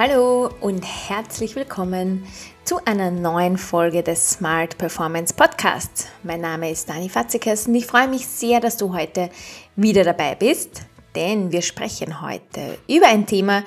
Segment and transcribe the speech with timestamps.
[0.00, 2.24] Hallo und herzlich willkommen
[2.62, 6.06] zu einer neuen Folge des Smart Performance Podcasts.
[6.22, 9.28] Mein Name ist Dani Fatzekes und ich freue mich sehr, dass du heute
[9.74, 10.82] wieder dabei bist,
[11.16, 13.64] denn wir sprechen heute über ein Thema,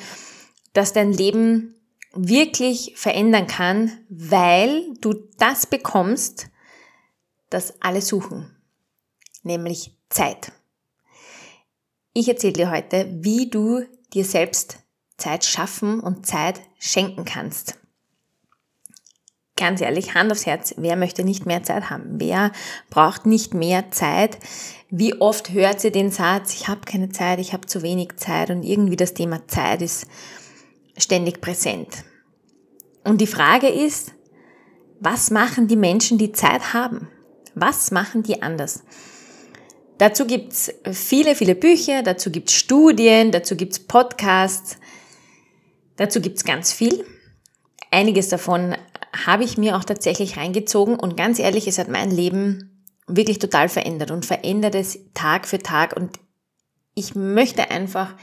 [0.72, 1.76] das dein Leben
[2.14, 6.48] wirklich verändern kann, weil du das bekommst,
[7.50, 8.56] das alle suchen,
[9.44, 10.54] nämlich Zeit.
[12.14, 13.82] Ich erzähle dir heute, wie du
[14.14, 14.78] dir selbst
[15.22, 17.78] Zeit schaffen und Zeit schenken kannst.
[19.56, 22.20] Ganz ehrlich, Hand aufs Herz, wer möchte nicht mehr Zeit haben?
[22.20, 22.52] Wer
[22.90, 24.40] braucht nicht mehr Zeit?
[24.90, 28.50] Wie oft hört sie den Satz, ich habe keine Zeit, ich habe zu wenig Zeit
[28.50, 30.08] und irgendwie das Thema Zeit ist
[30.98, 32.04] ständig präsent.
[33.04, 34.14] Und die Frage ist,
[35.00, 37.08] was machen die Menschen, die Zeit haben?
[37.54, 38.84] Was machen die anders?
[39.98, 44.78] Dazu gibt's viele, viele Bücher, dazu gibt's Studien, dazu gibt's Podcasts,
[46.02, 47.06] Dazu gibt's ganz viel.
[47.92, 48.76] Einiges davon
[49.24, 53.70] habe ich mir auch tatsächlich reingezogen und ganz ehrlich, es hat mein Leben wirklich total
[53.70, 56.20] verändert und verändert es Tag für Tag und
[56.96, 58.16] ich möchte einfach,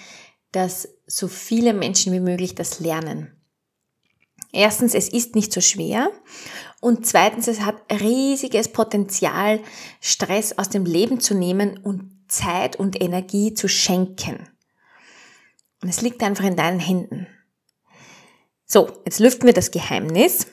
[0.50, 3.40] dass so viele Menschen wie möglich das lernen.
[4.50, 6.10] Erstens, es ist nicht so schwer
[6.80, 9.60] und zweitens, es hat riesiges Potenzial,
[10.00, 14.48] Stress aus dem Leben zu nehmen und Zeit und Energie zu schenken.
[15.80, 17.28] Und es liegt einfach in deinen Händen.
[18.70, 20.46] So, jetzt lüften wir das Geheimnis.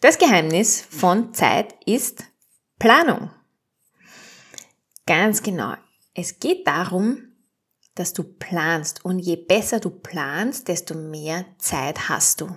[0.00, 2.24] Das Geheimnis von Zeit ist
[2.80, 3.30] Planung.
[5.06, 5.74] Ganz genau.
[6.12, 7.22] Es geht darum,
[7.94, 9.04] dass du planst.
[9.04, 12.56] Und je besser du planst, desto mehr Zeit hast du.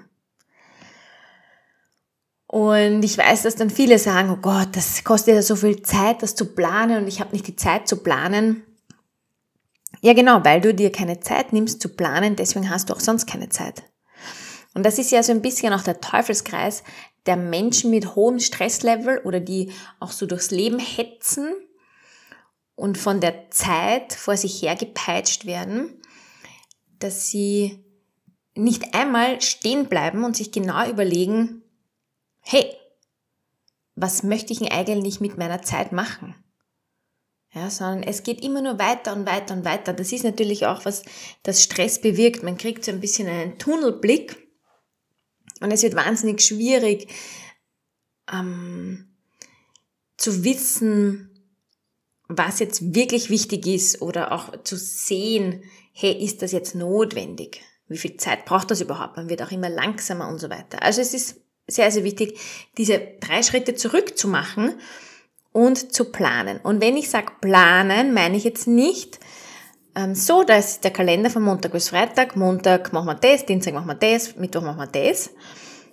[2.48, 6.24] Und ich weiß, dass dann viele sagen, oh Gott, das kostet ja so viel Zeit,
[6.24, 8.64] das zu planen und ich habe nicht die Zeit zu planen.
[10.02, 13.28] Ja genau, weil du dir keine Zeit nimmst zu planen, deswegen hast du auch sonst
[13.28, 13.84] keine Zeit.
[14.74, 16.84] Und das ist ja so ein bisschen auch der Teufelskreis
[17.26, 21.54] der Menschen mit hohem Stresslevel oder die auch so durchs Leben hetzen
[22.76, 26.02] und von der Zeit vor sich hergepeitscht werden,
[27.00, 27.84] dass sie
[28.56, 31.62] nicht einmal stehen bleiben und sich genau überlegen,
[32.42, 32.74] hey,
[33.96, 36.36] was möchte ich denn eigentlich mit meiner Zeit machen?
[37.54, 39.94] Ja, sondern es geht immer nur weiter und weiter und weiter.
[39.94, 41.04] Das ist natürlich auch was,
[41.44, 42.44] das Stress bewirkt.
[42.44, 44.49] Man kriegt so ein bisschen einen Tunnelblick
[45.60, 47.08] und es wird wahnsinnig schwierig
[48.32, 49.08] ähm,
[50.18, 51.30] zu wissen,
[52.28, 57.62] was jetzt wirklich wichtig ist oder auch zu sehen, hey, ist das jetzt notwendig?
[57.88, 59.18] Wie viel Zeit braucht das überhaupt?
[59.18, 60.84] Man wird auch immer langsamer und so weiter.
[60.84, 62.40] Also es ist sehr, sehr wichtig,
[62.78, 64.76] diese drei Schritte zurückzumachen
[65.52, 66.60] und zu planen.
[66.60, 69.20] Und wenn ich sage planen, meine ich jetzt nicht,
[70.14, 72.36] so, da ist der Kalender von Montag bis Freitag.
[72.36, 75.32] Montag machen wir das, Dienstag machen wir das, Mittwoch machen wir das.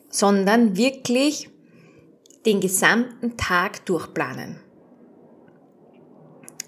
[0.09, 1.51] Sondern wirklich
[2.45, 4.61] den gesamten Tag durchplanen.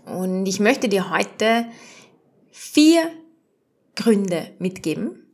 [0.04, 1.66] Und ich möchte dir heute
[2.50, 3.10] vier
[3.94, 5.26] Gründe mitgeben,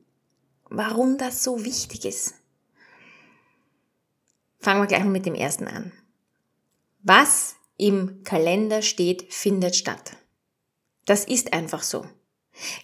[0.68, 2.34] warum das so wichtig ist.
[4.58, 5.92] Fangen wir gleich mal mit dem ersten an.
[7.02, 10.16] Was im Kalender steht, findet statt.
[11.06, 12.06] Das ist einfach so.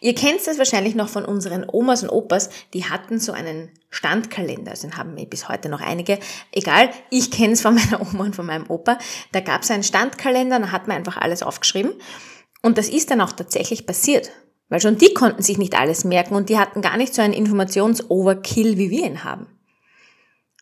[0.01, 4.73] Ihr kennt das wahrscheinlich noch von unseren Omas und Opas, die hatten so einen Standkalender,
[4.73, 6.19] also den haben wir bis heute noch einige.
[6.51, 8.99] Egal, ich kenne es von meiner Oma und von meinem Opa.
[9.33, 11.93] Da gab es einen Standkalender, da hat man einfach alles aufgeschrieben.
[12.63, 14.31] Und das ist dann auch tatsächlich passiert.
[14.69, 17.35] Weil schon die konnten sich nicht alles merken und die hatten gar nicht so einen
[17.35, 19.47] Informations-Overkill, wie wir ihn haben.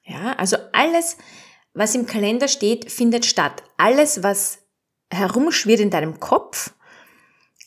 [0.05, 1.19] Ja, also alles,
[1.75, 3.63] was im Kalender steht, findet statt.
[3.77, 4.61] Alles, was
[5.11, 6.73] herumschwirrt in deinem Kopf,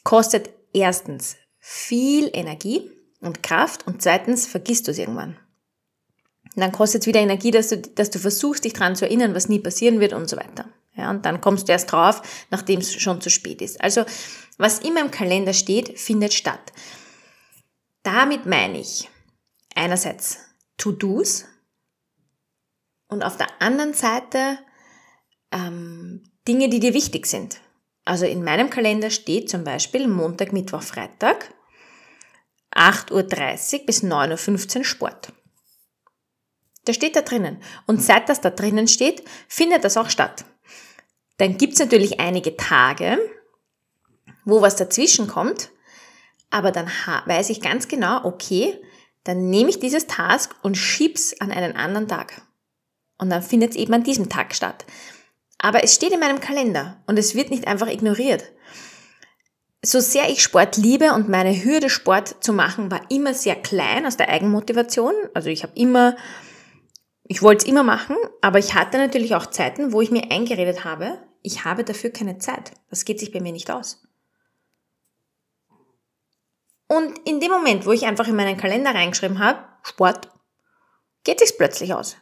[0.04, 5.38] kostet erstens viel Energie und Kraft und zweitens vergisst du es irgendwann.
[6.56, 9.48] Dann kostet es wieder Energie, dass du, dass du versuchst, dich dran zu erinnern, was
[9.48, 10.66] nie passieren wird und so weiter.
[10.96, 13.80] Ja, und dann kommst du erst drauf, nachdem es schon zu spät ist.
[13.82, 14.04] Also,
[14.58, 16.74] was immer im Kalender steht, findet statt.
[18.04, 19.10] Damit meine ich
[19.74, 20.40] einerseits
[20.78, 21.46] To-Dos
[23.08, 24.60] und auf der anderen Seite
[25.52, 27.62] ähm, Dinge, die dir wichtig sind.
[28.06, 31.54] Also in meinem Kalender steht zum Beispiel Montag, Mittwoch, Freitag
[32.74, 33.12] 8.30
[33.80, 35.34] Uhr bis 9.15 Uhr Sport.
[36.86, 37.62] Das steht da drinnen.
[37.86, 40.46] Und seit das da drinnen steht, findet das auch statt.
[41.38, 43.20] Dann gibt's natürlich einige Tage,
[44.46, 45.70] wo was dazwischen kommt,
[46.50, 46.88] aber dann
[47.26, 48.80] weiß ich ganz genau, okay,
[49.24, 52.42] dann nehme ich dieses Task und schieb's an einen anderen Tag.
[53.18, 54.86] Und dann findet es eben an diesem Tag statt.
[55.64, 58.52] Aber es steht in meinem Kalender und es wird nicht einfach ignoriert.
[59.84, 64.06] so sehr ich Sport liebe und meine Hürde Sport zu machen war immer sehr klein
[64.06, 65.14] aus der Eigenmotivation.
[65.34, 66.16] Also ich habe immer,
[67.24, 70.84] ich wollte es immer machen, aber ich hatte natürlich auch Zeiten, wo ich mir eingeredet
[70.84, 72.74] habe, ich habe dafür keine Zeit.
[72.90, 74.04] Das geht sich bei mir nicht aus.
[76.88, 80.30] Und in dem Moment, wo ich einfach in meinen Kalender reingeschrieben habe, Sport,
[81.24, 82.18] geht sich's plötzlich aus.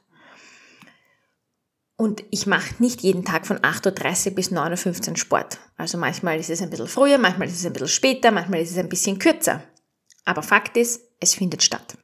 [1.99, 5.59] Und ich mache nicht jeden Tag von 8.30 Uhr bis 9.15 Uhr Sport.
[5.75, 8.71] Also manchmal ist es ein bisschen früher, manchmal ist es ein bisschen später, manchmal ist
[8.71, 9.61] es ein bisschen kürzer.
[10.23, 11.97] Aber Fakt ist, es findet statt.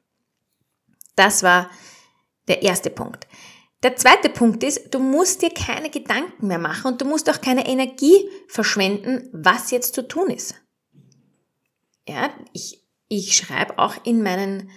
[1.16, 1.70] Das war
[2.50, 3.26] der erste Punkt.
[3.84, 7.40] Der zweite Punkt ist, du musst dir keine Gedanken mehr machen und du musst auch
[7.40, 10.56] keine Energie verschwenden, was jetzt zu tun ist.
[12.06, 14.72] Ja, ich, ich schreibe auch in meinen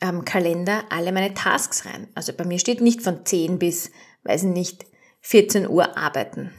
[0.00, 2.08] ähm, Kalender alle meine Tasks rein.
[2.14, 3.90] Also bei mir steht nicht von 10 bis
[4.28, 4.86] weiß ich nicht,
[5.22, 6.52] 14 Uhr arbeiten.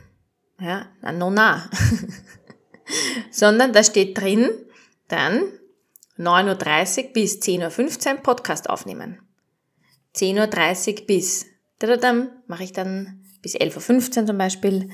[0.60, 1.70] Ja, na, no, na.
[3.32, 4.50] Sondern da steht drin,
[5.08, 5.44] dann
[6.18, 9.22] 9.30 Uhr bis 10.15 Uhr Podcast aufnehmen.
[10.16, 11.46] 10.30 Uhr bis,
[12.48, 14.90] mache ich dann bis 11.15 Uhr zum Beispiel,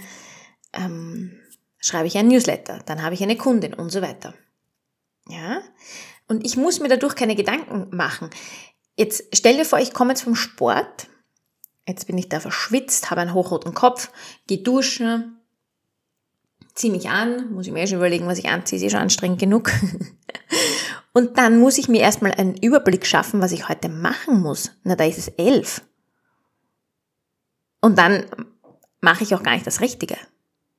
[0.74, 1.40] ähm,
[1.80, 4.36] schreibe ich ein Newsletter, dann habe ich eine Kundin und so weiter.
[5.30, 5.62] Ja,
[6.28, 8.30] und ich muss mir dadurch keine Gedanken machen.
[8.96, 11.08] Jetzt stell dir vor, ich komme jetzt vom Sport
[11.88, 14.12] Jetzt bin ich da verschwitzt, habe einen hochroten Kopf,
[14.48, 15.40] gehe duschen,
[16.74, 19.02] ziehe mich an, muss ich mir eh schon überlegen, was ich anziehe, ist eh schon
[19.02, 19.72] anstrengend genug.
[21.14, 24.72] Und dann muss ich mir erstmal einen Überblick schaffen, was ich heute machen muss.
[24.84, 25.82] Na, da ist es elf.
[27.80, 28.26] Und dann
[29.00, 30.18] mache ich auch gar nicht das Richtige.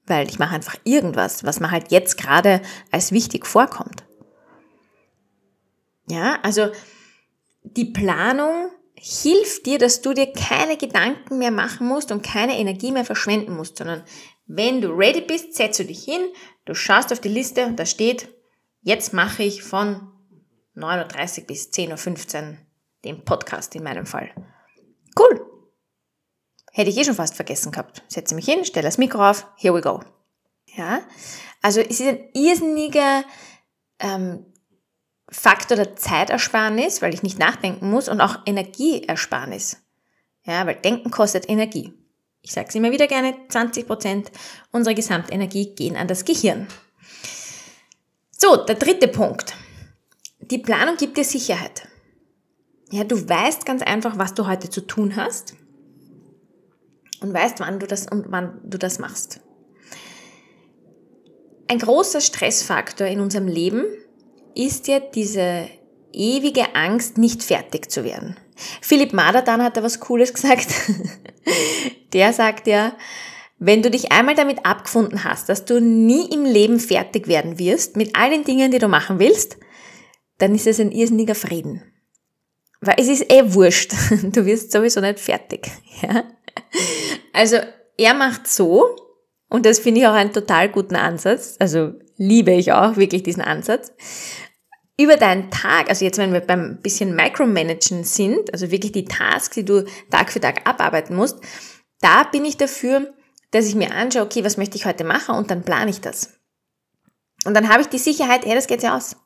[0.05, 2.61] Weil ich mache einfach irgendwas, was mir halt jetzt gerade
[2.91, 4.05] als wichtig vorkommt.
[6.09, 6.71] Ja, also
[7.63, 12.93] die Planung hilft dir, dass du dir keine Gedanken mehr machen musst und keine Energie
[12.93, 14.05] mehr verschwenden musst, sondern
[14.47, 16.21] wenn du ready bist, setzt du dich hin,
[16.65, 18.29] du schaust auf die Liste und da steht,
[18.83, 20.13] jetzt mache ich von
[20.77, 22.57] 9.30 Uhr bis 10.15 Uhr
[23.05, 24.31] den Podcast in meinem Fall.
[25.19, 25.45] Cool.
[26.73, 28.03] Hätte ich eh schon fast vergessen gehabt.
[28.09, 30.01] Setze mich hin, stelle das Mikro auf, here we go.
[30.75, 31.01] Ja,
[31.63, 33.25] also es ist ein irrsinniger
[33.99, 34.53] ähm,
[35.29, 39.79] Faktor der Zeitersparnis, weil ich nicht nachdenken muss und auch Energieersparnis.
[40.45, 41.93] Ja, weil Denken kostet Energie.
[42.43, 44.31] Ich sage es immer wieder gerne, 20 Prozent
[44.71, 46.69] unserer Gesamtenergie gehen an das Gehirn.
[48.31, 49.55] So, der dritte Punkt.
[50.39, 51.89] Die Planung gibt dir Sicherheit.
[52.93, 55.57] Ja, du weißt ganz einfach, was du heute zu tun hast
[57.21, 59.41] und weißt, wann du das und wann du das machst.
[61.67, 63.85] Ein großer Stressfaktor in unserem Leben
[64.57, 65.69] ist ja diese
[66.13, 68.37] ewige Angst, nicht fertig zu werden.
[68.81, 70.69] Philipp Maderdan hat da was Cooles gesagt.
[72.13, 72.97] Der sagt ja,
[73.59, 77.97] wenn du dich einmal damit abgefunden hast, dass du nie im Leben fertig werden wirst
[77.97, 79.59] mit all den Dingen, die du machen willst,
[80.39, 81.83] dann ist es ein irrsinniger Frieden.
[82.81, 83.93] Weil es ist eh wurscht.
[84.23, 85.71] Du wirst sowieso nicht fertig.
[86.03, 86.25] Ja?
[87.33, 87.59] Also
[87.99, 88.97] er macht so,
[89.49, 93.43] und das finde ich auch einen total guten Ansatz, also liebe ich auch wirklich diesen
[93.43, 93.93] Ansatz
[94.99, 99.55] über deinen Tag, also jetzt wenn wir beim bisschen Micromanagen sind, also wirklich die Tasks,
[99.55, 101.39] die du Tag für Tag abarbeiten musst,
[102.01, 103.13] da bin ich dafür,
[103.51, 106.35] dass ich mir anschaue, okay, was möchte ich heute machen und dann plane ich das.
[107.45, 109.17] Und dann habe ich die Sicherheit, hey, das geht ja aus.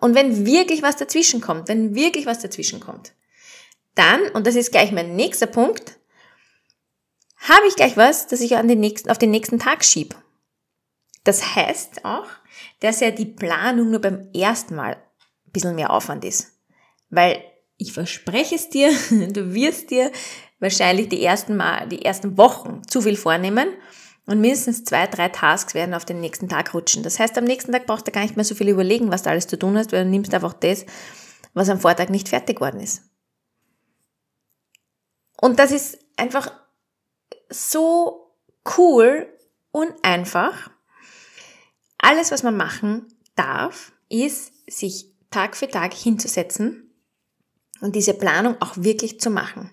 [0.00, 3.12] Und wenn wirklich was dazwischen kommt, wenn wirklich was dazwischen kommt,
[3.94, 5.98] dann, und das ist gleich mein nächster Punkt,
[7.38, 10.16] habe ich gleich was, das ich an den nächsten, auf den nächsten Tag schiebe.
[11.26, 12.28] Das heißt auch,
[12.78, 16.52] dass ja die Planung nur beim ersten Mal ein bisschen mehr Aufwand ist.
[17.10, 17.42] Weil
[17.78, 20.12] ich verspreche es dir, du wirst dir
[20.60, 23.70] wahrscheinlich die ersten Mal, die ersten Wochen zu viel vornehmen
[24.26, 27.02] und mindestens zwei, drei Tasks werden auf den nächsten Tag rutschen.
[27.02, 29.30] Das heißt, am nächsten Tag brauchst du gar nicht mehr so viel überlegen, was du
[29.30, 30.86] alles zu tun hast, weil du nimmst einfach das,
[31.54, 33.02] was am Vortag nicht fertig worden ist.
[35.40, 36.52] Und das ist einfach
[37.50, 38.32] so
[38.76, 39.26] cool
[39.72, 40.70] und einfach
[42.06, 46.94] alles, was man machen darf, ist, sich Tag für Tag hinzusetzen
[47.80, 49.72] und diese Planung auch wirklich zu machen.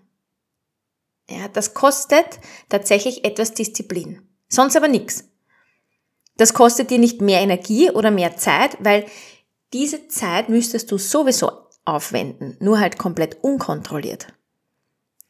[1.30, 4.28] Ja, das kostet tatsächlich etwas Disziplin.
[4.50, 5.26] Sonst aber nichts.
[6.36, 9.06] Das kostet dir nicht mehr Energie oder mehr Zeit, weil
[9.72, 11.52] diese Zeit müsstest du sowieso
[11.86, 14.28] aufwenden, nur halt komplett unkontrolliert.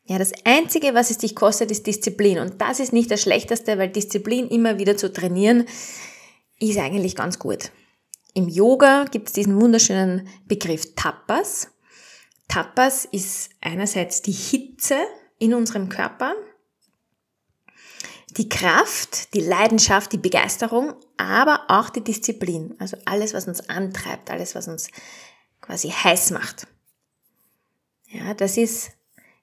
[0.05, 2.39] Ja, das Einzige, was es dich kostet, ist Disziplin.
[2.39, 5.65] Und das ist nicht das Schlechteste, weil Disziplin immer wieder zu trainieren,
[6.69, 7.71] ist eigentlich ganz gut.
[8.33, 11.69] Im Yoga gibt es diesen wunderschönen Begriff Tapas.
[12.47, 14.97] Tapas ist einerseits die Hitze
[15.39, 16.33] in unserem Körper.
[18.37, 22.75] die Kraft, die Leidenschaft, die Begeisterung, aber auch die Disziplin.
[22.79, 24.89] Also alles, was uns antreibt, alles, was uns
[25.61, 26.67] quasi heiß macht.
[28.07, 28.91] Ja, das ist,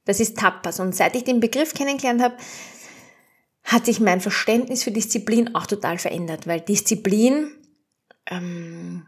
[0.04, 0.80] das ist Tapas.
[0.80, 2.36] Und seit ich den Begriff kennengelernt habe,
[3.70, 7.52] hat sich mein Verständnis für Disziplin auch total verändert, weil Disziplin
[8.26, 9.06] ähm,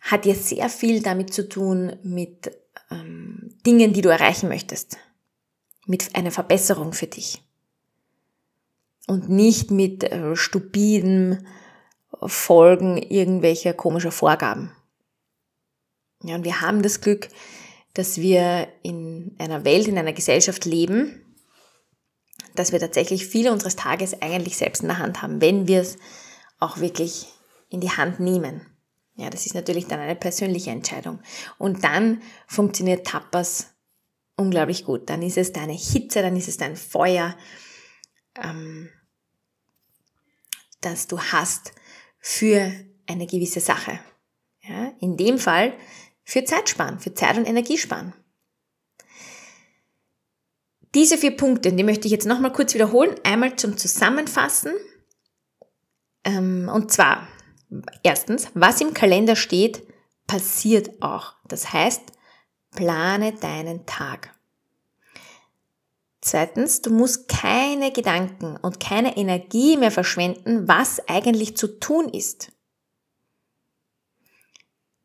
[0.00, 2.52] hat ja sehr viel damit zu tun mit
[2.92, 4.98] ähm, Dingen, die du erreichen möchtest,
[5.84, 7.42] mit einer Verbesserung für dich
[9.08, 11.44] und nicht mit äh, stupiden
[12.22, 14.70] Folgen irgendwelcher komischer Vorgaben.
[16.22, 17.28] Ja, und wir haben das Glück,
[17.94, 21.29] dass wir in einer Welt, in einer Gesellschaft leben,
[22.54, 25.96] dass wir tatsächlich viele unseres Tages eigentlich selbst in der Hand haben, wenn wir es
[26.58, 27.26] auch wirklich
[27.68, 28.66] in die Hand nehmen.
[29.14, 31.20] Ja, das ist natürlich dann eine persönliche Entscheidung.
[31.58, 33.74] Und dann funktioniert Tapas
[34.36, 35.10] unglaublich gut.
[35.10, 37.36] Dann ist es deine Hitze, dann ist es dein Feuer.
[38.42, 38.88] Ähm,
[40.80, 41.72] das du hast
[42.18, 42.72] für
[43.06, 44.00] eine gewisse Sache.
[44.62, 45.74] Ja, in dem Fall
[46.24, 48.14] für Zeitsparen, für Zeit- und Energiesparen.
[50.94, 53.14] Diese vier Punkte, die möchte ich jetzt nochmal kurz wiederholen.
[53.22, 54.72] Einmal zum Zusammenfassen.
[56.24, 57.28] Ähm, und zwar,
[58.02, 59.82] erstens, was im Kalender steht,
[60.26, 61.34] passiert auch.
[61.46, 62.02] Das heißt,
[62.72, 64.34] plane deinen Tag.
[66.20, 72.52] Zweitens, du musst keine Gedanken und keine Energie mehr verschwenden, was eigentlich zu tun ist.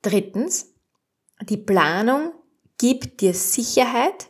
[0.01, 0.73] Drittens,
[1.41, 2.33] die Planung
[2.77, 4.27] gibt dir Sicherheit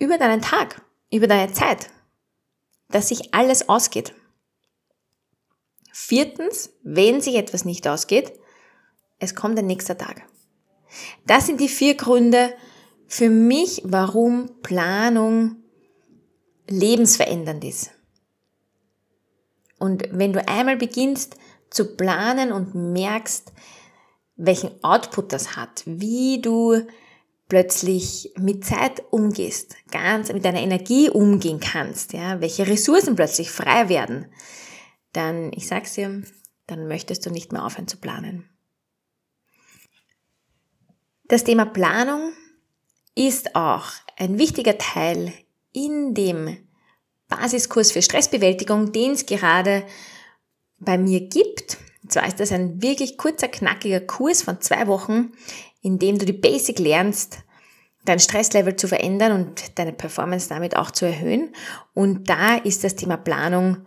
[0.00, 1.90] über deinen Tag, über deine Zeit,
[2.88, 4.14] dass sich alles ausgeht.
[5.92, 8.32] Viertens, wenn sich etwas nicht ausgeht,
[9.20, 10.22] es kommt ein nächster Tag.
[11.26, 12.52] Das sind die vier Gründe,
[13.06, 15.56] für mich, warum Planung
[16.68, 17.90] lebensverändernd ist.
[19.80, 21.36] Und wenn du einmal beginnst
[21.70, 23.52] zu planen und merkst,
[24.36, 26.86] welchen Output das hat, wie du
[27.50, 33.90] plötzlich mit Zeit umgehst, ganz mit deiner Energie umgehen kannst, ja, welche Ressourcen plötzlich frei
[33.90, 34.32] werden,
[35.12, 36.22] dann, ich sag's dir,
[36.66, 38.48] dann möchtest du nicht mehr aufhören zu planen.
[41.24, 42.32] Das Thema Planung
[43.14, 45.32] ist auch ein wichtiger Teil
[45.72, 46.56] in dem
[47.28, 49.84] Basiskurs für Stressbewältigung, den es gerade
[50.78, 51.78] bei mir gibt.
[52.02, 55.32] Und zwar ist das ein wirklich kurzer, knackiger Kurs von zwei Wochen,
[55.82, 57.38] in dem du die Basic lernst,
[58.04, 61.54] dein Stresslevel zu verändern und deine Performance damit auch zu erhöhen.
[61.94, 63.78] Und da ist das Thema Planung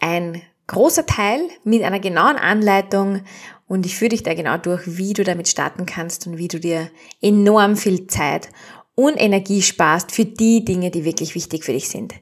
[0.00, 3.22] ein großer Teil mit einer genauen Anleitung
[3.66, 6.60] und ich führe dich da genau durch, wie du damit starten kannst und wie du
[6.60, 6.90] dir
[7.20, 8.48] enorm viel Zeit
[8.94, 12.14] und Energie sparst für die Dinge, die wirklich wichtig für dich sind.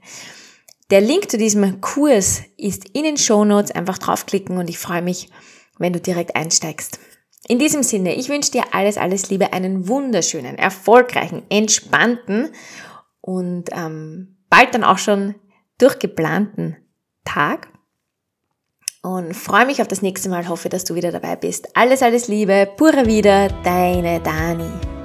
[0.91, 3.73] Der Link zu diesem Kurs ist in den Show Notes.
[3.73, 5.31] Einfach draufklicken und ich freue mich,
[5.79, 7.01] wenn du direkt einsteigst.
[7.49, 12.51] In diesem Sinne, ich wünsche dir alles, alles Liebe, einen wunderschönen, erfolgreichen, entspannten
[13.21, 15.37] und ähm, bald dann auch schon
[15.79, 16.77] durchgeplanten
[17.25, 17.69] Tag
[19.03, 20.49] und freue mich auf das nächste Mal.
[20.49, 21.77] Hoffe, dass du wieder dabei bist.
[21.77, 24.96] Alles, alles Liebe, pura wieder, deine Dani.